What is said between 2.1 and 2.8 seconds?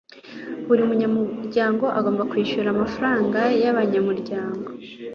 kwishyura